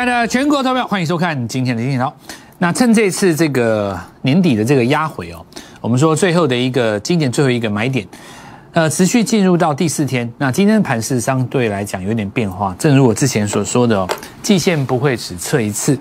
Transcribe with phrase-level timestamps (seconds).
[0.00, 2.06] 亲爱的全国投票，欢迎收看今天的《金钱涛》。
[2.56, 5.44] 那趁这次这个年底的这个压回哦，
[5.78, 8.06] 我们说最后的一个今年最后一个买点，
[8.72, 10.32] 呃，持续进入到第四天。
[10.38, 14.08] 那今天的盘势相对来讲有点变化，正如我之前所说的哦，
[14.42, 15.98] 季线不会只测一次。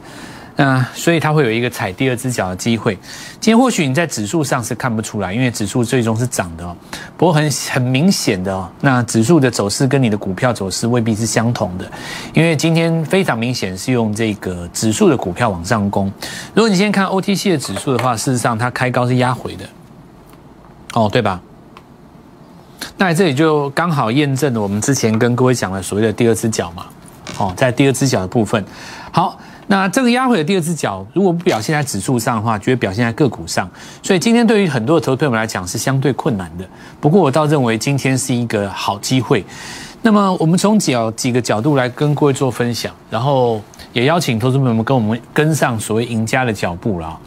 [0.59, 2.93] 那所以它会有一个踩第二只脚的机会。
[3.39, 6.75] 今天或许你在指数上是看不出来，因为指数最终是涨的哦。
[7.15, 11.89] 不过很很明显的哦，那指数的走势跟你的股票走势未必是相同的，
[12.33, 16.11] 因为今天非常明显是用这个指数的股票往上攻。
[16.53, 19.65] 如果你先看 OTC 的指数的话，事实上它开高是压回的，
[20.93, 21.39] 哦，对吧？
[22.97, 26.85] 那这里就刚好验证了我们之前跟各位讲的所谓的第二只脚嘛，
[27.37, 28.61] 哦，在第二只脚的部分，
[29.13, 29.39] 好。
[29.71, 33.69] 那这个压回的第二只脚，如果不表现在指数上的话，就会表现在个股上。
[34.01, 36.67] 所以今天对于很多的投资者们来讲是相对困难的。
[36.99, 39.45] 不过我倒认为今天是一个好机会。
[40.01, 43.61] 那么我们从角几个角度来跟各位做分享，然后
[43.91, 47.19] 也邀请投资朋友们跟我们跟上所谓赢家的脚步了。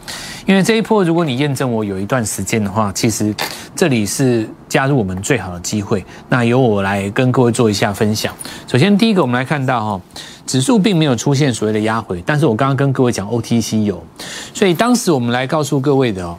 [0.46, 3.34] 因为这一波，如果你验证我有一段时间的话，其实
[3.76, 6.04] 这里是加入我们最好的机会。
[6.28, 8.34] 那由我来跟各位做一下分享。
[8.66, 10.00] 首先第一个，我们来看到哈。
[10.44, 14.04] 指数并没有出现所谓的压回，但是我刚刚跟各位讲 OTC 有，
[14.52, 16.36] 所以当时我们来告诉各位的哦，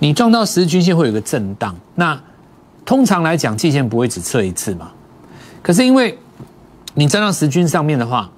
[0.00, 2.20] 你撞到十日均线会有个震荡，那
[2.84, 4.90] 通常来讲季线不会只测一次嘛，
[5.62, 6.18] 可是因为
[6.94, 8.30] 你站到十均上面的话，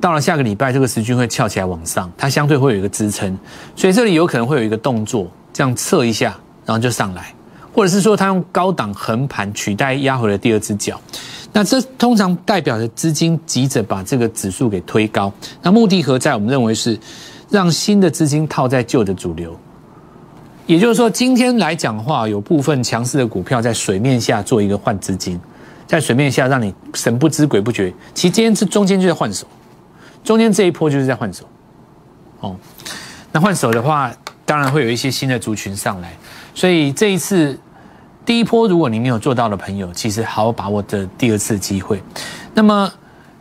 [0.00, 3.36] 到了下个礼拜这个十均会翘起来往上，它相对会有一个支撑，
[3.76, 7.34] 所以这里有可能会有一个动作，这样测一下，然后就上来，
[7.74, 11.00] 或者是说它用高档横盘取代压回的第二只脚。
[11.52, 16.32] 那这通常代表着资金急着把这个指数给推高，那目的何在？
[16.32, 16.96] 我们认为是
[17.50, 19.54] 让新的资金套在旧的主流，
[20.66, 25.38] 也就是说，今天来讲话，有部分强势的股票在水面下做一个换资金，
[25.90, 27.92] 在水面下让你神不知鬼不觉。
[28.14, 29.44] 其实今天这中间就在换手，
[30.22, 31.44] 中间这一波就是在换手。
[32.38, 32.54] 哦，
[33.32, 34.08] 那换手的话，
[34.46, 36.12] 当然会有一些新的族群上来，
[36.54, 37.58] 所以这一次。
[38.24, 42.00] 第一波，如果你没有做到的朋友，其实好好把握的第二次机会。
[42.54, 42.88] 那么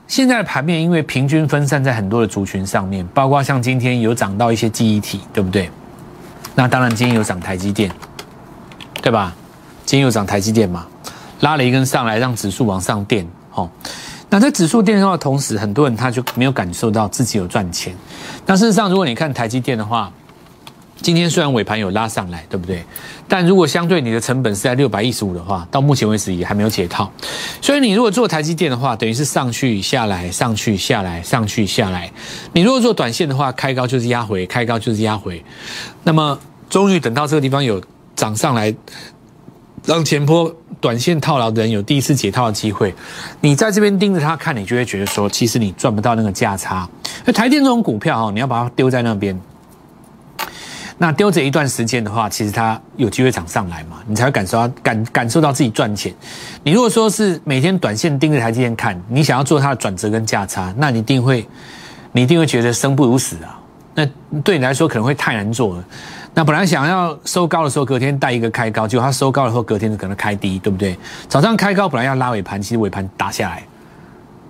[0.08, 5.70] 现在的盘面，因为平均分散在很多的族群上面，包括像今天有涨到一些记忆体，对不对？
[6.56, 7.92] 那当然今天有涨台积电，
[9.00, 9.36] 对吧？
[9.86, 10.88] 今天有涨台积电嘛，
[11.42, 13.28] 拉了一根上来，让指数往上垫。
[13.54, 13.70] 哦，
[14.30, 17.96] 那在指数垫上的同时，很多人他就没有感受到自己有赚钱。
[18.46, 20.12] 那事实上，如果你看台积电的话，
[21.02, 22.84] 今天虽然尾盘有拉上来，对不对？
[23.28, 27.10] 但如果相对你的成本是在六百一十五的话，到目前为止也还没有解套。
[27.62, 32.12] 所以你如果做台积电的话，等于是上去下来，上去下来，上去下来。
[32.52, 35.44] 你如果做短线的话，开高就是压回，开高就是压回。
[36.04, 36.38] 那么
[36.70, 37.82] 终于等到这个地方有
[38.16, 38.74] 涨上来，
[39.86, 42.94] 让前坡短线套牢的人有第一次解套的机会。
[43.42, 46.88] 你在这边盯着它看，你就会觉得说，其实你赚不到那个价差。
[47.26, 49.40] 那台电这种股票哈，你要把它丢在那边。
[51.02, 56.14] 那丢着一段时间的话，其实它有机会涨上来嘛，你才会感受到感感受到自己赚钱。
[56.62, 61.48] 你如果说是每天短线盯着台积电看，你想要做它的转折跟价差，那你一定会，
[62.12, 63.58] 你一定会觉得生不如死啊。
[63.96, 64.06] 那
[64.44, 65.84] 对你来说可能会太难做了。
[66.40, 70.98] 那本来想要收高的时候，隔天带一个开高，结果它收高了后，隔天就可能开低，对不对？
[71.28, 73.62] 早上开高本来要拉尾盘，其实尾盘打下来，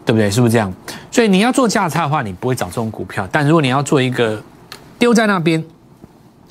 [0.06, 0.30] 对不对？
[0.30, 0.72] 是不是这样？
[1.10, 3.28] 所以你要做价差的话，你不会找这种股票。
[3.32, 4.40] 但如果你要做一个
[5.00, 5.66] 丢在那边。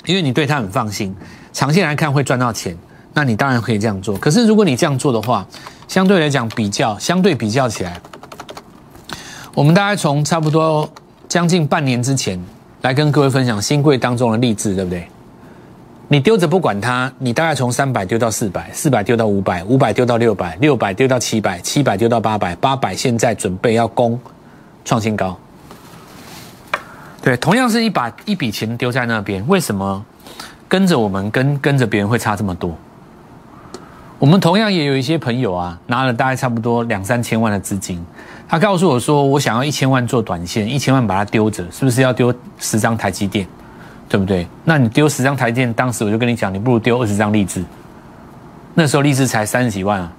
[0.05, 1.15] 因为你对它很放心，
[1.53, 2.75] 长线来看会赚到钱，
[3.13, 4.17] 那你当然可以这样做。
[4.17, 5.45] 可是如果你这样做的话，
[5.87, 7.97] 相对来讲比较，相对比较起来，
[9.53, 10.89] 我们大概从差不多
[11.29, 12.37] 将近半年之前
[12.81, 15.07] 来跟各位分享新贵当中的励志，对不对？
[16.11, 24.19] 你丢着不管它，你大概从三百丢到四百，四百丢到五百，五百丢到六百，六百丢到七百，七百丢到八百，八百现在准备要攻
[24.83, 25.37] 创新高。
[27.21, 30.03] 对，同样是一把一笔钱丢在那边，为什么
[30.67, 32.75] 跟着我们跟跟着别人会差这么多？
[34.17, 38.03] 我们同样也有一些朋友啊，拿了大概差不多两三千万的资金，
[38.47, 43.47] 他告诉我说，我想要一千万做短线，一千万把它丢着，是不是要丢十张台积电？
[44.09, 44.47] 对不对？
[44.65, 47.63] 那你丢十张台积电，当时我就跟你讲，你不如丢二十张励志。
[48.73, 50.11] 那时候励志才三十几万啊，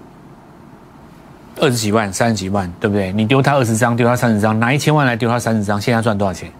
[1.56, 3.12] 二十几万、三十几万，对不对？
[3.12, 6.50] 你丢他二十张，丢他三十张，拿一千万来丢他三十张，现在赚多少钱？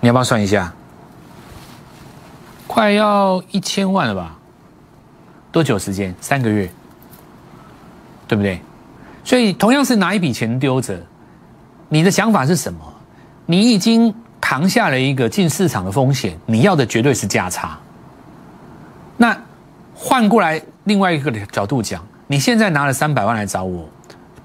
[0.00, 0.72] 你要不要算一下？
[2.66, 4.36] 快要一千万了吧？
[5.50, 6.14] 多久时间？
[6.20, 6.70] 三个月，
[8.28, 8.60] 对不对？
[9.24, 11.00] 所以同样是拿一笔钱丢着，
[11.88, 12.80] 你的想法是什么？
[13.46, 14.14] 你已经
[14.48, 17.76] 扛下了一个进市场的风险，你要的绝对是价差。
[19.16, 19.36] 那
[19.92, 23.88] 换过来另外一个角度讲，你现在拿了三百万来找我，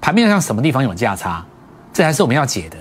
[0.00, 1.44] 盘面上什么地方有价差？
[1.92, 2.76] 这还是我们要解的。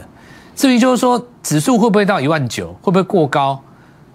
[0.56, 3.62] 至于就是说指数会不会到一万九，会不会过高？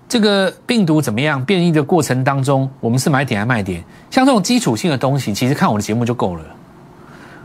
[0.08, 3.84] 这个病毒怎么样变异的过程当中，我们是买点还是卖点？
[4.10, 6.42] 像这种基础性的东西，其实看我的节目就够了。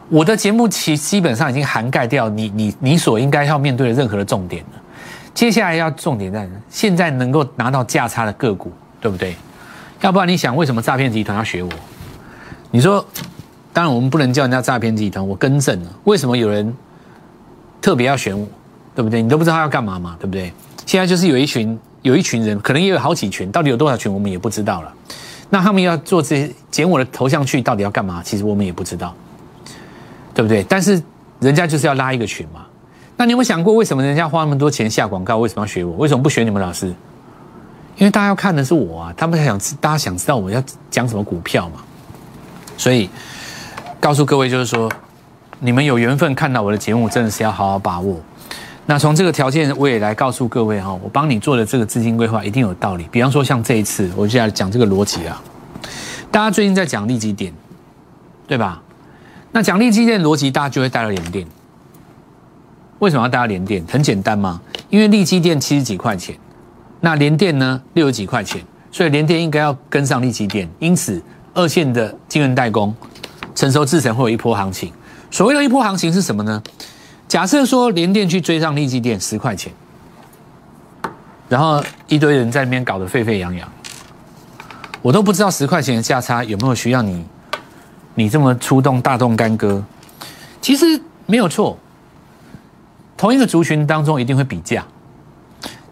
[0.10, 4.81] 我的节目其基本上已经涵盖掉你你你所应该要面对的任何的重点了。
[5.34, 9.36] 接下来要重点在现在能够拿到价差的个股，对不对？
[10.02, 11.70] 要不然你想为什么诈骗集团要学我？
[12.72, 13.06] 你说，
[13.74, 15.90] 当然我们不能叫人家诈骗集团，我更正了。
[16.04, 16.74] 为什么有人
[17.82, 18.48] 特别要选我？
[18.96, 19.22] 对不对？
[19.22, 20.16] 你都不知道他要干嘛嘛？
[20.20, 20.52] 对不对？
[20.86, 21.78] 现在就是有一群。
[22.04, 24.92] 有一群人，可能也有好几群，到底有多少群，我们也不知道了。
[25.52, 28.24] 那他们要做这些剪我的头像去，到底要干嘛？
[28.24, 29.16] 其实我们也不知道，
[30.34, 30.64] 对不对？
[30.64, 31.00] 但是
[31.40, 32.66] 人家就是要拉一个群嘛。
[33.22, 35.96] 那你有没有想过，为什么人家花那么多钱下广告，为什么要学我？
[35.98, 36.88] 为什么不学你们老师？
[37.96, 40.60] 因为大家要看的是我啊，他们想大家想知道我要
[40.90, 41.82] 讲什么股票嘛。
[42.78, 43.08] 所以
[44.00, 44.92] 告诉各位，就是说，
[45.60, 48.20] 你们有缘分看到我的节目，真的是要好好把握。
[48.88, 53.08] 那从这个条件，我也来告诉各位哈，我帮你做的这个资金规划一定有道理。
[53.12, 55.40] 比方说像这一次，我就来讲这个逻辑啊。
[56.32, 57.54] 大家最近在讲利基点，
[58.48, 58.82] 对吧？
[59.52, 61.46] 那讲利基点逻辑，大家就会带到联电。
[63.02, 63.84] 为什么要带到联电？
[63.90, 64.62] 很简单嘛，
[64.92, 66.38] 因为利基电七十几块钱，
[67.00, 70.70] 那联电呢六十几块钱，所以联电应该要跟上利基电。
[70.78, 71.20] 因此，
[71.56, 72.96] 二线的晶圆代工、
[73.56, 74.94] 成熟制程会有一波行情。
[75.32, 76.62] 所谓的一波行情是什么呢？
[77.28, 79.74] 假设说联电去追上利基电十块钱，
[81.50, 83.68] 然后一堆人在那边搞得沸沸扬扬，
[85.02, 87.26] 我都不知道十块钱的价差有没有需要你，
[88.14, 89.84] 你这么出动大动干戈。
[90.62, 91.76] 其实没有错，
[93.22, 94.84] 同一个族群当中一定会比价。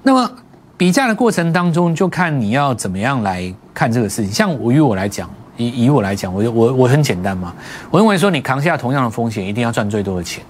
[0.02, 0.32] 那么
[0.76, 4.34] 比价的过程当中，就看你要怎么样来看这个事情。
[4.34, 7.54] 像我与我来讲，以以我来讲，我我我很简单嘛，
[7.92, 10.44] 我认为说你扛下同样的风险，一定要赚最多的钱。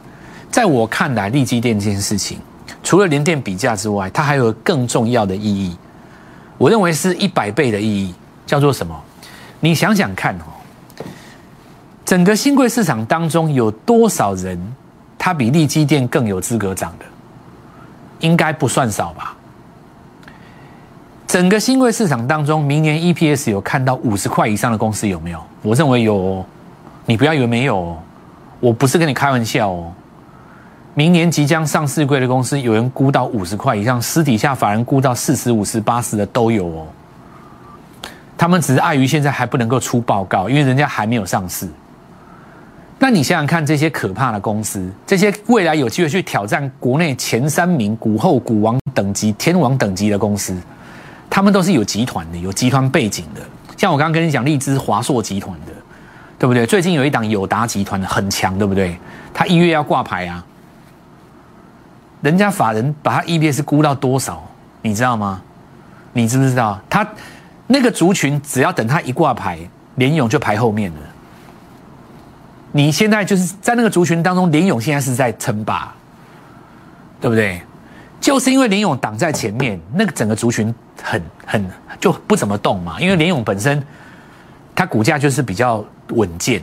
[0.49, 2.39] 在我看来，利基电这件事情，
[2.81, 5.75] 除了连电比价之外，它还有更重要的意义。
[6.57, 8.15] 我认为是一百倍的意义，
[8.45, 8.97] 叫做什么？
[9.59, 11.03] 你想想看哦，
[12.05, 14.57] 整个新贵市场当中有多少人，
[15.29, 17.05] 它比利基电更有资格涨的？
[18.21, 19.35] 应该不算少吧？
[21.27, 25.39] 整个新贵市场当中，明年 EPS 有看到五十块以上的公司有没有？
[25.61, 26.45] 我认为有哦。
[27.05, 27.97] 你不要以为没有哦，
[28.59, 29.93] 我不是跟你开玩笑哦。
[30.95, 36.87] 明年即将上市贵的公司，有人估到五十块以上，私底下法人估到四十五、十八十的都有哦。
[38.35, 41.67] 他们只是碍于现在还不能够出报告，因为人家还没有上市。
[43.01, 50.53] 那你想想看，这些可怕的公司，这些未来有机会去挑战国内前三名股后股王等级、天王等级的公司，
[51.29, 53.41] 他们都是有集团的，有集团背景的。
[53.77, 55.71] 像我刚刚跟你讲，荔枝华硕集团的，
[56.37, 56.65] 对不对？
[56.65, 58.97] 最近有一档友达集团的很强，对不对？
[59.33, 60.43] 他一月要挂牌啊。
[62.21, 64.43] 人家法人把他 EPS 估到多少，
[64.81, 65.41] 你知道吗？
[66.11, 66.77] 你知不知道？
[66.89, 67.07] 他
[67.67, 69.57] 那个族群只要等他一挂牌，
[69.95, 70.97] 联勇就排后面了。
[72.71, 75.93] 你现在就是在那个族群当中，林勇现在是在称霸，
[77.19, 77.61] 对不对？
[78.19, 80.73] 就是因为林勇挡在前面，那个整个族群
[81.03, 81.65] 很很
[81.99, 82.99] 就不怎么动嘛。
[82.99, 83.81] 因为林勇本身
[84.75, 86.61] 他股价就是比较稳健。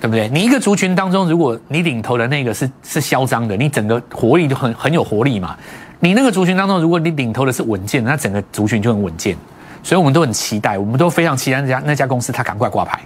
[0.00, 0.28] 对不对？
[0.28, 5.56] 你一个族群当中，如果你领头的那个是是嚣张的，你整个活力就很很有活力嘛。
[5.98, 9.36] 你那个族群当中，如果你领头的是稳健，那整个族群就很稳健。
[9.82, 13.00] 所以我们都很期待，我们都非常期待那家那家公司它赶快挂牌，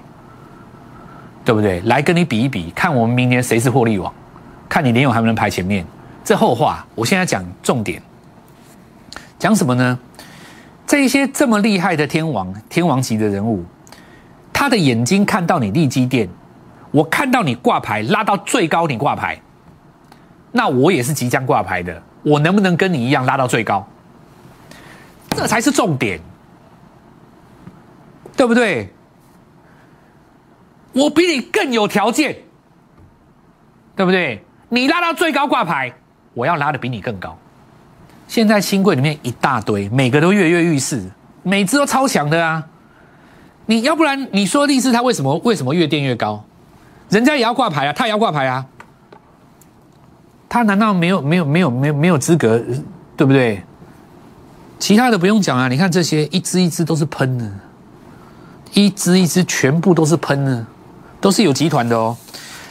[1.44, 1.80] 对不对？
[1.82, 4.12] 来跟你比一比，看我们明年谁是获利王，
[4.68, 5.84] 看你联勇还能排前面。
[6.24, 8.00] 这后话，我现在讲重点，
[9.38, 9.98] 讲什么呢？
[10.86, 13.64] 这一些这么厉害的天王、天王级的人物，
[14.52, 16.28] 他的眼睛看到你利基店。
[16.90, 19.40] 我看到你挂牌拉到最高，你挂牌，
[20.52, 23.84] 那我也是即将挂牌的，我能不能跟你一样拉到最高？
[25.30, 26.20] 这才是重点，
[28.36, 28.92] 对不对？
[30.92, 32.36] 我比你更有条件，
[33.96, 34.44] 对不对？
[34.68, 35.92] 你拉到最高挂牌，
[36.34, 37.38] 我要拉的比你更高。
[38.28, 41.10] 现在新贵里面一大堆，每个都跃跃欲试，
[41.42, 42.66] 每只都超强的啊！
[43.66, 46.42] 你要不然你说力士他为什么为什么越垫越高？
[47.10, 48.66] 人家也要挂牌啊，他也要挂牌啊，
[50.48, 52.58] 他难道没有没有没有没有没有资格，
[53.16, 53.62] 对不对？
[54.78, 57.50] 其他的不用讲啊，你看这些一只一只都是喷的，
[58.72, 60.66] 一只一只全部都是喷的，
[61.22, 62.14] 都是有集团的哦。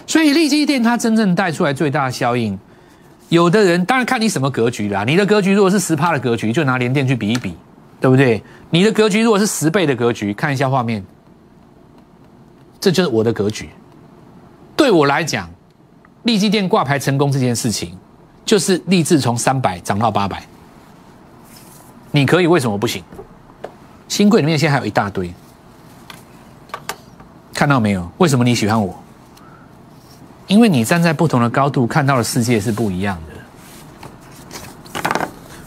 [0.05, 2.60] 所以利基店它真正带出来最大的效应，
[3.29, 5.03] 有的人当然看你什么格局啦。
[5.03, 7.55] 你的格局如果是十趴的格局，就拿联电去比一比，
[8.00, 8.43] 对不对？
[8.70, 11.03] 你的格局如果是十倍的格局，看一下画面，
[12.79, 13.70] 这就是我的格局。
[14.75, 15.50] 对我来讲，
[16.24, 17.98] 利基店挂牌成功这件事情，
[18.43, 20.43] 就是立志从三百涨到八百。
[22.12, 23.01] 你可以，为什么不行？
[24.10, 25.34] 新贵里面现在还有一大堆，
[27.62, 28.10] 看到没有？
[28.18, 29.00] 为什么你喜欢我？
[30.48, 35.00] 因为你站在不同的高度看到的世界是不一样的。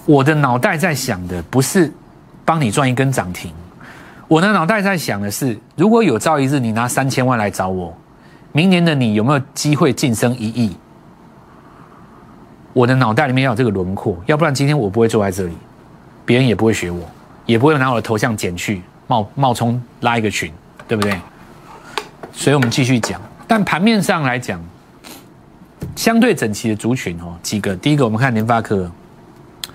[0.05, 1.93] 我的脑袋在想的不是
[2.45, 3.53] 帮你赚一根涨停，
[4.27, 7.97] 我的脑袋在想的是，如果有朝一日你拿三千万来找我，
[8.51, 10.77] 明年的你有没有机会晋升一亿？
[12.73, 15.57] 我的脑袋里面要有这个轮廓，要不然今天我不会坐在这里。
[16.27, 17.09] 别人也不会学我，
[17.47, 20.53] 也不会拿我的头像剪去冒冒充拉一个群，
[20.89, 21.17] 对不对？
[22.33, 23.21] 所以我们继续讲。
[23.47, 24.61] 但盘面上来讲，
[25.97, 27.76] 相对整齐的族群哦，几个。
[27.76, 28.90] 第一个，我们看联发科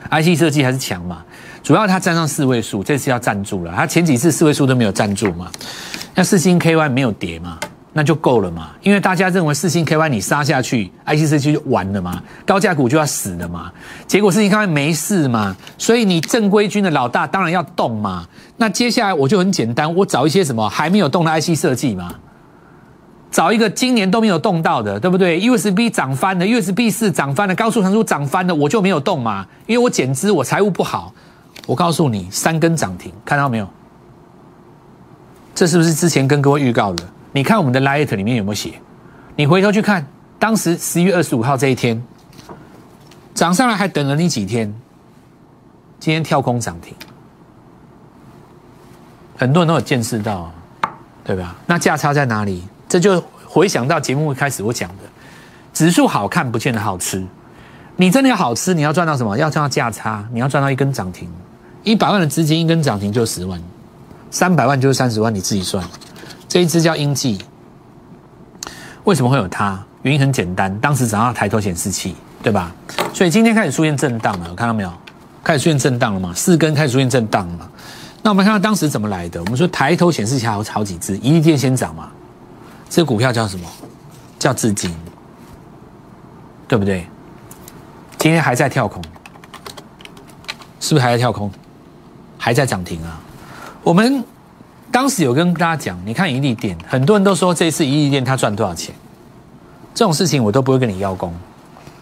[0.09, 1.23] ，IC 设计还是强嘛，
[1.63, 3.73] 主要它站上四位数，这次要站住了。
[3.75, 5.51] 它前几次四位数都没有站住嘛，
[6.15, 7.57] 那四星 KY 没有跌嘛。
[7.91, 13.73] 那就够了嘛，因为大家认为四星 KY 你杀下去，IC 设计就完了嘛，高价股就要死了嘛。
[14.05, 18.27] 结果四星 KY 没事嘛，所以你正规军的老大当然要动嘛。
[18.57, 22.13] 那接下来我就很简单，我找一些什么还没有动的 IC 设计嘛，
[23.31, 31.13] 找一个今年都没有动到的，对不对？USB 涨翻了，USB 四涨翻了，高速传输涨翻了，我就没有动嘛，因为我减资，我财务不好。
[31.67, 33.69] 我告诉你，三根涨停，看到没有？
[35.53, 37.03] 这是不是之前跟各位预告的？
[37.31, 38.73] 你看我们的 Light 里面有没有写？
[39.35, 40.07] 你回头去看，
[40.39, 42.01] 当时十一月二十五号这一天
[43.35, 44.73] 涨上来，还等了你几天？
[45.99, 46.95] 今天跳空涨停，
[49.37, 50.51] 很多人都有见识到，
[51.23, 51.55] 对吧？
[51.67, 52.63] 那价差在哪里？
[52.89, 55.03] 这就回想到节目一开始我讲的，
[55.71, 57.23] 指数好看不见得好吃。
[57.95, 59.37] 你真的要好吃，你要赚到什么？
[59.37, 61.29] 要赚到价差，你要赚到一根涨停。
[61.83, 63.61] 一百万的资金，一根涨停就十万，
[64.31, 65.83] 三百万就是三十万，你自己算。
[66.47, 67.39] 这一只叫英记，
[69.03, 69.79] 为什么会有它？
[70.01, 72.71] 原因很简单，当时涨到抬头显示器，对吧？
[73.13, 74.91] 所以今天开始出现震荡了，看到没有？
[75.43, 76.33] 开始出现震荡了嘛？
[76.33, 77.69] 四根开始出现震荡了嘛？
[78.23, 79.41] 那我们看到当时怎么来的？
[79.41, 82.09] 我们说抬头显示器还有好几只，一利电先涨嘛？
[82.89, 83.65] 这股票叫什么？
[84.39, 84.93] 叫资金，
[86.67, 87.05] 对不对？
[88.17, 89.01] 今天还在跳空，
[90.79, 91.51] 是不是还在跳空？
[92.37, 93.21] 还在涨停啊？
[93.83, 94.23] 我们。
[94.91, 98.93] 当时有跟大家讲，你看一利店，很多人都说这次一利店他赚多少钱，
[99.93, 101.31] 这种事情我都不会跟你邀功，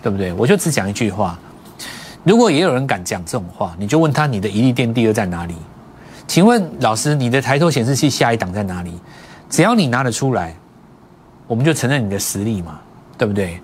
[0.02, 0.32] 对不对？
[0.32, 1.38] 我就只讲一句话，
[2.24, 5.54] 如果也有人敢讲这种话，你就问他你的一利店第二在哪里？
[6.28, 8.98] 请问老师，你的抬头显示器下一档在哪里？
[9.50, 10.56] 只要你拿得出来，
[11.48, 12.80] 我们就承认你的实力嘛，
[13.18, 13.60] 对不对？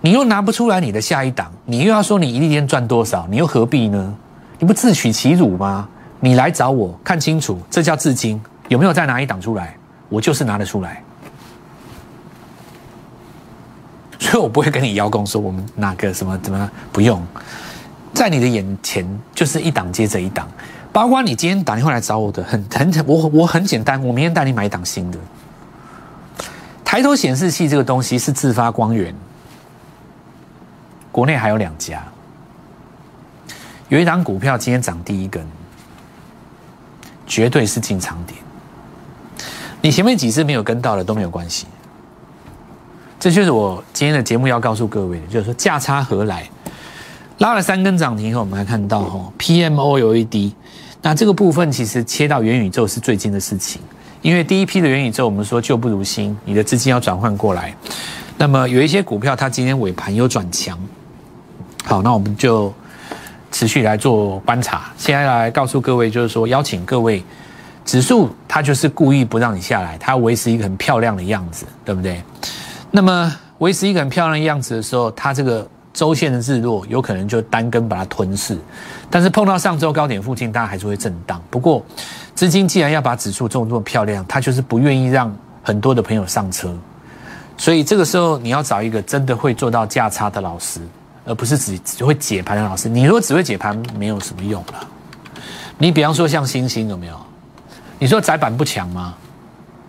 [0.00, 4.14] 你又拿不出来你的下一档，你又要说你一天赚多少，你又何必呢？
[4.58, 5.88] 你不自取其辱吗？
[6.20, 8.40] 你来找我看清楚，这叫自金。
[8.68, 9.74] 有没有再拿一档出来？
[10.08, 11.02] 我就是拿得出来，
[14.18, 17.22] 所以我不会跟你邀功说我们哪个什么怎么不用，
[18.14, 20.48] 在你的眼前就是一档接着一档，
[20.92, 25.18] 包括你今天打电话来找我的，很很我我很简单，我明天带你买一档新的。
[26.90, 29.14] 抬头显示器这个东西是自发光源，
[31.12, 32.02] 国内还有两家，
[33.90, 35.46] 有一档股票今天涨第一根，
[37.26, 38.40] 绝对是进场点。
[39.82, 41.66] 你前面几次没有跟到的都没有关系，
[43.20, 46.48] 这就是我今天的节目要告诉各位的，就是说价差何来？
[47.36, 50.54] 拉了三根涨停后，我们还看到哈，PMO 有一滴，
[51.02, 53.82] 那这个部分其实切到元宇宙是最近的事情，
[54.22, 57.74] 因为第一批的元宇宙我们说旧不如新，你的资金要转换过来，
[58.36, 60.78] 那么有一些股票它今天尾盘有转强，
[61.84, 62.72] 好，那我们就
[63.50, 67.22] 持续来做观察，现在来告诉各位，就是说邀请各位。
[67.84, 72.22] 指数它就是故意不让你下来，它维持一个很漂亮的样子，对不对？
[72.90, 78.58] 那么维持一个很漂亮的样子的时候，它这个周线的日落有可能就单根把它吞噬，
[79.10, 81.42] 但是碰到上周高点附近，它还是会震荡。
[81.50, 81.84] 不过
[82.34, 86.76] 资金既然要把指数做这么漂亮，它就是不愿意让很多的朋友上车，
[87.56, 90.80] 所以这个时候你要找一个真的会做到价差的老师，
[91.24, 92.88] 而不是只只会解盘的老师。
[92.88, 94.88] 你如果只会解盘，没有什么用了。
[95.78, 97.18] 你比方说像星星有没有？
[97.98, 99.14] 你说窄板不强吗？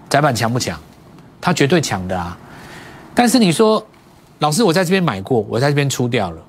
[0.10, 0.80] 窄板强不强？
[1.42, 2.38] 它绝对强的啊！
[3.16, 3.82] 但是你说，
[4.40, 6.42] 老师，我在这边买过，我在这边出掉了，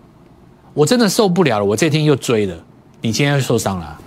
[0.75, 2.55] 我真的受不了了，我这天又追了，
[3.01, 3.99] 你今天又受伤了。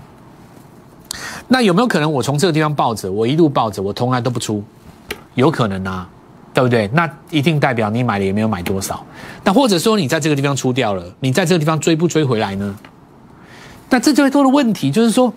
[1.48, 4.64] 那有没有可能我从这个地方抱着，我一路抱着，我从来都不出？
[5.36, 6.08] 有可能啊，
[6.54, 6.88] 对不对？
[6.94, 9.06] 那一定代表你买了也没有买多少。
[9.44, 12.76] 那或者说你在这个地方出掉了，你在这个地方追不追回来呢？
[13.90, 15.32] 那这最多的问题就是说，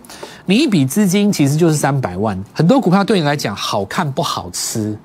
[0.47, 4.97] 你一笔资金其实就是三百万，很多股票对你来讲好看不好吃，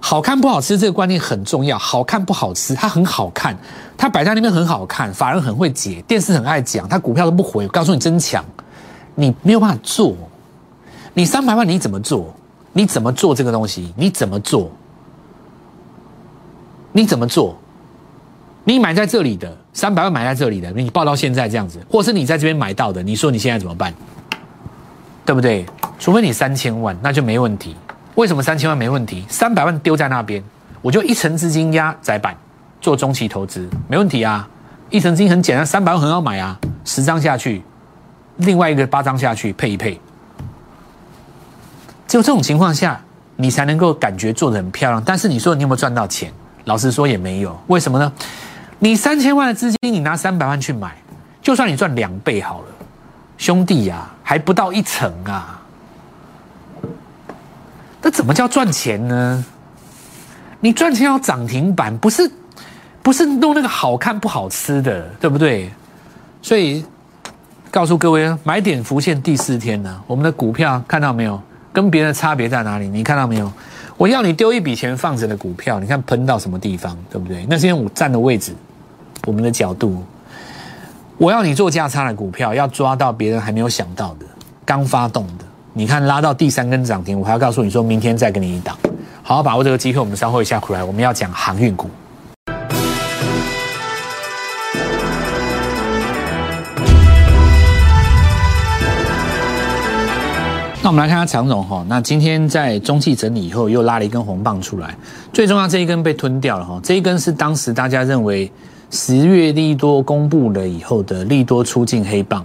[0.00, 1.76] 好看不好吃这个观念很重要。
[1.76, 3.56] 好看不好吃，它很好看，
[3.96, 7.64] 它摆在那边很好看，法人很会解，电视很爱讲，它股票都不回。
[7.64, 8.44] 我告诉你真强，
[9.14, 10.14] 你没有办法做。
[11.14, 12.32] 你三百万你怎么做？
[12.72, 13.92] 你怎么做这个东西？
[13.96, 14.70] 你怎么做？
[16.92, 17.56] 你怎么做？
[18.64, 23.92] 你买在这里的三百万买在这里的，你报到现在这样子，或是你在这边买到的，你说你现在怎么办？
[25.24, 25.66] 对不对？
[25.98, 27.74] 除非你三千万，那就没问题。
[28.18, 29.24] 为什么三千万没问题？
[29.28, 30.42] 三百万丢在那边，
[30.82, 32.36] 我就一层资金压窄板
[32.80, 34.48] 做中期投资，没问题啊。
[34.90, 37.62] 一层资金很简单，三百万很好买啊，十张下去，
[38.38, 40.00] 另外一个八张下去配一配。
[42.08, 43.00] 只有这种情况下，
[43.36, 45.00] 你才能够感觉做的很漂亮。
[45.06, 46.32] 但是你说你有没有赚到钱？
[46.64, 47.56] 老实说也没有。
[47.68, 48.12] 为什么呢？
[48.80, 50.96] 你三千万的资金，你拿三百万去买，
[51.40, 52.66] 就算你赚两倍好了，
[53.36, 55.62] 兄弟呀，还不到一成啊。
[58.00, 59.44] 那怎么叫赚钱呢？
[60.60, 62.30] 你赚钱要涨停板，不是
[63.02, 65.70] 不是弄那个好看不好吃的，对不对？
[66.42, 66.84] 所以
[67.70, 71.40] 告诉各位，买点浮现第四天呢，我们的股票看到没有？
[71.72, 72.88] 跟别人的差别在哪里？
[72.88, 73.52] 你看到没有？
[73.96, 77.46] 我要你丢一笔钱放着的股票，你看喷到什么地方，对不对？
[77.48, 78.52] 那是因为我站的位置，
[79.26, 80.04] 我们的角度。
[81.16, 84.26] 我要你做价差的股票，要抓到别人还没有想到的，
[84.64, 85.44] 刚发动的。
[85.78, 88.76] 你看拉到第三根涨停，我还要告诉你说明天再给你一档，
[89.22, 90.00] 好好把握这个机会。
[90.00, 91.88] 我们稍后一下回来，我们要讲航运股。
[100.82, 104.92] 那我们来看下长荣哈，那今天在中期整理以后，又拉了一根红棒出来。
[105.32, 108.50] 最重要这一根被吞掉了哈，这一根是当时大家认为
[108.90, 112.44] 十月利多公布了以后的利多出境黑棒。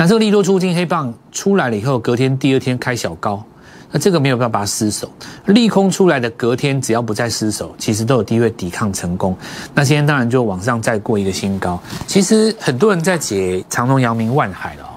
[0.00, 3.42] 那这个利多出金黑棒出来了以后，隔天第二天开小高，
[3.90, 5.10] 那这个没有办法失守。
[5.46, 9.36] 利空出来的隔天，只要不再失守，其实都有机会抵抗成功。
[9.74, 11.82] 那今天当然就往上再过一个新高。
[12.06, 14.88] 其实很多人在解长隆、阳明、万海了。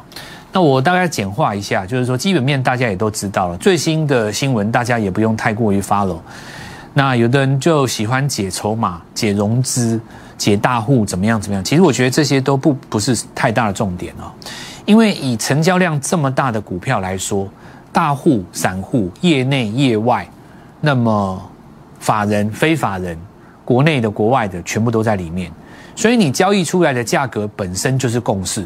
[0.53, 6.19] 那我大概简化一下，就是说基本面大家也都知道了，最新的新闻大家也不用太过于 follow。
[6.93, 9.99] 那有的人就喜欢解筹码、解融资、
[10.37, 14.29] 解大户怎么样怎么样，其实我觉得这些都不不是太大的重点哦。
[14.85, 17.47] 因为以成交量这么大的股票来说，
[17.91, 20.27] 大户、散户、业内业外，
[20.79, 21.51] 那么
[21.99, 23.17] 法人、非法人、
[23.63, 25.51] 国内的、国外的，全部都在里面，
[25.95, 28.65] 所以你交易出来的价格本身就是共识。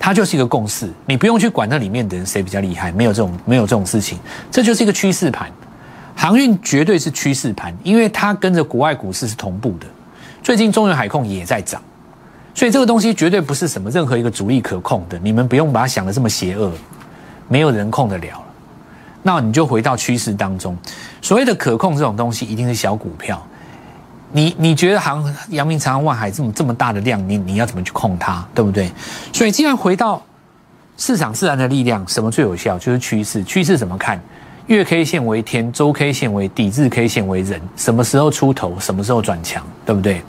[0.00, 4.16] 它就是一个共识，你不用去管那里面的人谁比较厉害，没有这种没有这种事情，
[4.48, 5.50] 这就是一个趋势盘。
[6.14, 9.86] 航运绝对是趋势盘，因为它跟着国外股市是同步的。
[10.40, 11.82] 最近中原海控也在涨，
[12.58, 16.72] 所以这个东西绝对不是什么任何一个主力可控的，你们不用把它想的这么邪恶，
[17.46, 18.42] 没有人控得了。
[19.22, 20.76] 那你就回到趋势当中，
[21.22, 23.40] 所谓的可控这种东西，一定是小股票。
[24.32, 28.90] 你你觉得航阳明、长、万海这么这么大的量，你你要怎么去控它，对不对？
[29.32, 30.20] 所以既然回到
[30.96, 32.76] 市场自然的力量，什么最有效？
[32.76, 33.44] 就是趋势。
[33.44, 34.20] 趋势怎么看？
[34.66, 37.60] 月 K 线为天，周 K 线为地，日 K 线为人。
[37.76, 38.76] 什么时候出头？
[38.80, 39.64] 什么时候转强？
[39.86, 40.24] 对不对？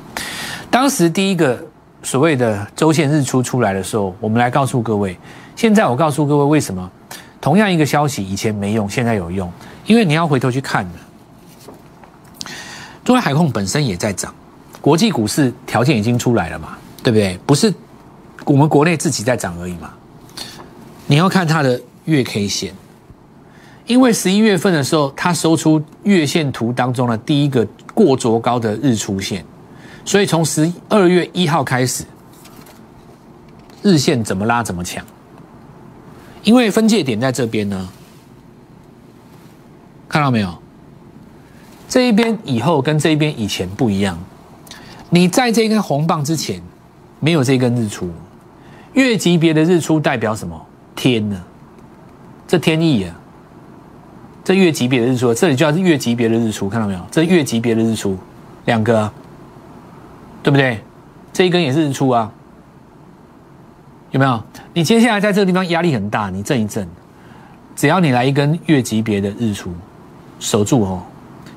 [0.70, 1.60] 当时第一个
[2.02, 5.18] 所谓的周线日出出来的时候，我们来告诉各位。
[5.56, 6.90] 现在我告诉各位，为什么
[7.42, 9.52] 同样一个消息以前没用，现在有用？
[9.86, 11.00] 因为你要回头去看的。
[13.04, 14.34] 中国海控本身也在涨，
[14.80, 17.38] 国际股市条件已经出来了嘛，对不对？
[17.46, 17.74] 不是
[18.46, 19.92] 我们国内自己在涨而已嘛。
[21.08, 22.74] 你要看它的月 K 线，
[23.88, 29.44] 因为十一月份的时候，它收出月线图当中的第一个过卓高的日出线，
[30.10, 32.04] 所以从十二月一号开始，
[33.84, 35.06] 日线怎么拉怎么强，
[36.42, 37.88] 因为分界点在这边呢，
[40.08, 40.52] 看到没有？
[41.88, 44.18] 这一边以后跟这一边以前不一样，
[45.12, 46.60] 你在这一根红棒之前
[47.20, 48.10] 没有这根日出，
[48.94, 50.60] 月级别的日出代表什么？
[50.96, 51.40] 天呢？
[52.48, 53.16] 这天意啊！
[54.44, 57.06] 这月级别的日出，这里就要是月级别的日出，看到没有？
[57.12, 58.18] 这月级别的日出，
[58.66, 59.14] 两个，
[60.42, 60.84] 对不对？
[61.32, 62.32] 这一根也是日出啊，
[64.12, 64.44] 有没有？
[64.74, 66.88] 你接下来在这个地方压力很大，你震一震，
[67.76, 69.74] 只要你来一根月级别的日出，
[70.40, 71.04] 守住哦。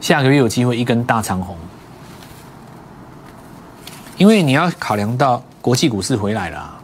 [0.01, 1.57] 下个月有机会一根大长红，
[4.17, 6.79] 因为你要考量到国际股市回来了，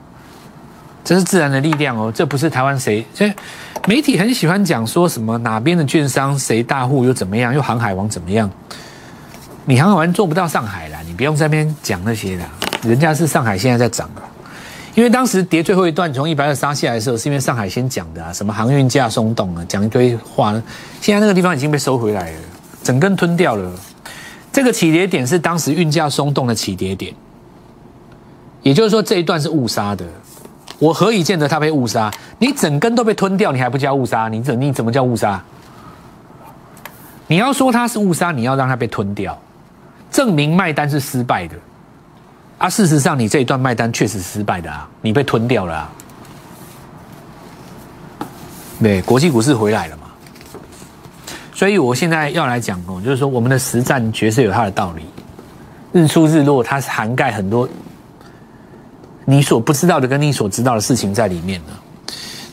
[1.04, 3.04] 这是自然的力量哦，这不是台湾谁？
[3.12, 3.32] 所以
[3.87, 8.48] 媒体很喜欢讲说什么哪边的券商谁大户又怎么样，又航海王怎么样？
[9.64, 12.44] 你航海王做不到上海了，不用在那边讲那些的，
[12.85, 14.22] 人家是上海现在在涨啊，
[14.94, 20.52] 因为当时跌最后一段从一百二杀下来的时候，是因为上海先讲的啊，什么航运价松动啊，讲一堆话，
[21.00, 22.38] 现在那个地方已经被收回来了。
[22.85, 23.68] 整根吞掉了。
[24.52, 27.12] 这个起跌点是当时运价松动的起跌点，
[28.62, 30.04] 也就是说这一段是误杀的。
[30.78, 32.09] 我何以见得它被误杀？
[32.38, 34.28] 你整根都被吞掉，你还不叫误杀？
[34.28, 35.42] 你怎你怎么叫误杀？
[37.26, 39.37] 你要说它是误杀，你要让它被吞掉，
[40.10, 41.56] 证明卖单是失败的。
[42.58, 45.90] 啊，事实上你这一段卖单确实失败的啊，你被吞掉了啊。
[48.82, 50.02] 对，国际股市回来了嘛？
[51.54, 55.02] 所以我现在要来讲哦，就是说我们的实战角色有它的道理。
[55.92, 57.68] 日出日落，它是涵盖很多
[59.24, 61.72] 你所不知道的跟你所知道的事情在里面的。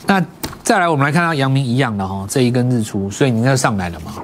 [0.06, 0.24] 那
[0.62, 4.14] 再来，我们来看到阳明一样的哈，这一根日出，所以你要上来了嘛？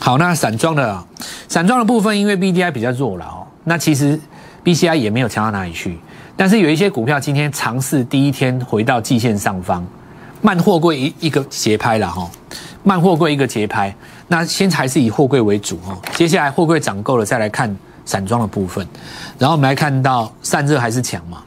[0.00, 1.04] 好，那散装的
[1.52, 4.18] 散装的部分，因为 B D I 比较弱了哦，那其实
[4.62, 5.98] B C I 也没有强到哪里去，
[6.34, 9.86] 但是有一些股票今天尝试第一天回到季线上方。
[10.40, 12.26] 慢货柜一一个节拍了哈，
[12.82, 13.94] 慢货柜一个节拍，
[14.28, 18.88] 那先还是以货柜为主哈，接下来货柜涨够了再来看散装的部分，
[19.38, 21.42] 然后我们来看到散热还是强嘛，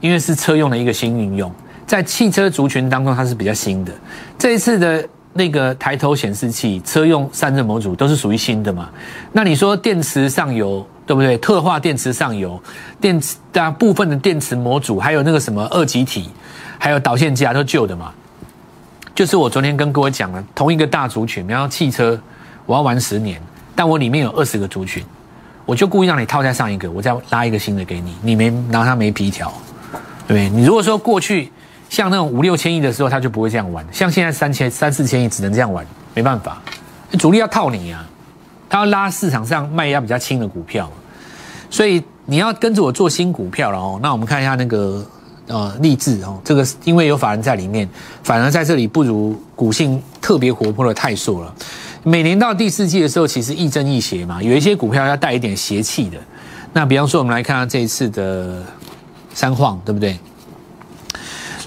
[0.00, 1.52] 因为是车用的一个新应用，
[1.84, 3.92] 在汽车族群当中它是比较新的，
[4.38, 5.04] 这一次的
[5.38, 8.90] 那个抬头显示器车用散热模组都是属于新的嘛，
[9.32, 11.38] 那你说电池上游对不对？
[11.38, 12.60] 特化电池上游，
[13.00, 16.28] 电池大部分的电池模组，还有那个什么二极体，
[16.76, 18.12] 还有导线架都旧的嘛。
[19.14, 22.20] 就是我昨天跟各位讲了，同一个大族群，比方汽车，
[22.66, 23.40] 我要玩十年，
[23.74, 25.02] 但我里面有二十个族群，
[25.64, 29.52] 我就故意让你套在上一个，我再拉一个新的给你，你没拿它没皮条，
[30.26, 30.50] 对不对？
[30.50, 31.50] 你如果说过去
[31.88, 36.62] 像那种五六千亿的时候，他就不会这样玩，像现在三千三四千亿只能这样玩，没办法，
[37.18, 38.06] 主力要套你啊，
[38.68, 40.90] 他要拉市场上卖压比较轻的股票，
[41.70, 43.98] 所以你要跟着我做新股票了哦。
[44.02, 45.04] 那我们看一下那个。
[45.50, 47.88] 呃，励志哦，这个因为有法人在里面，
[48.22, 51.54] 反而在这里不如股性特别活泼的泰硕了。
[52.02, 56.18] 每年到第四季的时候，其实亦正亦邪嘛，有一些股票要带一点邪气的。
[56.74, 58.62] 那比方说，我们来看看这一次的
[59.32, 60.18] 三晃，对不对？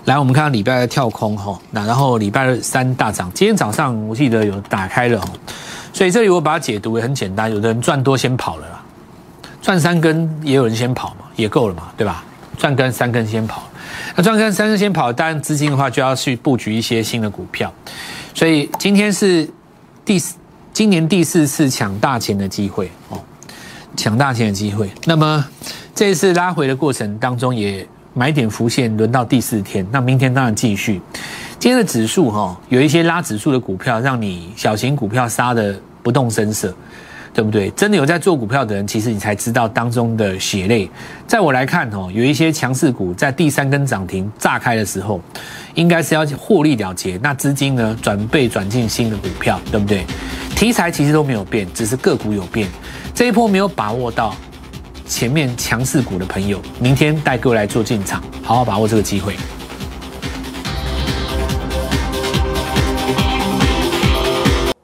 [0.05, 5.23] 来，我们看到礼拜二跳空哈，那然后礼拜三大涨，今天早上我记得有打开了，
[5.93, 8.83] 所以这里我把它解读也很简单，有的人赚多先跑了啦，
[9.61, 12.23] 赚三根也有人先跑嘛，也够了嘛，对吧？
[12.57, 13.63] 赚根三根先跑。
[14.15, 17.71] 那赚根三根先跑，当然资金的话就要去布局一些新的股票，
[18.33, 19.47] 所以今天是
[20.03, 20.35] 第四
[20.73, 23.19] 今年第四次抢大钱的机会哦，
[23.95, 24.89] 抢大钱的机会。
[25.05, 25.45] 那么
[25.93, 31.01] 这一次拉回的过程当中，也买点浮现，轮到第四天，那明天当然继续。
[31.59, 36.73] 今天的指数哈，有一些拉指数的股票，让你小型股票杀的不动声色。
[37.33, 37.69] 对不对？
[37.69, 40.91] 真的有在做股票的人，其实你才知道当中的血泪。
[41.25, 45.21] 在我来看哦，有一些强势股在第三根涨停炸开的时候，
[45.73, 50.05] 应该是要获利了结，那资金呢转被转进新的股票，对不对？
[50.57, 52.67] 题材其实都没有变，只是个股有变。
[53.15, 54.35] 这一波没有把握到
[55.11, 59.35] 前面强势股的朋友，明天带各位来做进场，好好把握这个机会。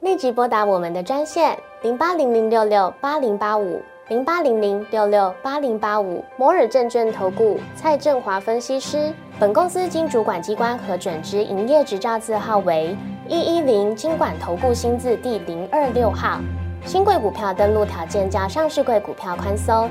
[0.02, 1.58] 立即拨打我们的专线。
[1.80, 9.10] 零八零零六六八零八五，零八零零六六八零八五，摩尔证券投顾蔡振华分析师。
[9.40, 12.94] 本公司经主管机关核准之营业执照字号为
[13.26, 16.38] 一一零金管投顾新字第零二六号。
[16.84, 19.90] 新贵股票登录条件较上市贵股票宽松，